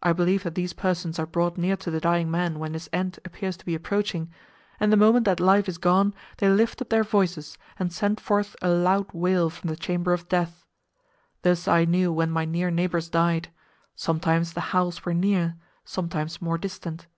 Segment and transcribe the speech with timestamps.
[0.00, 3.18] I believe that these persons are brought near to the dying man when his end
[3.24, 4.30] appears to be approaching,
[4.78, 8.54] and the moment that life is gone they lift up their voices and send forth
[8.62, 10.64] a loud wail from the chamber of death.
[11.42, 13.48] Thus I knew when my near neighbours died;
[13.96, 17.08] sometimes the howls were near, sometimes more distant.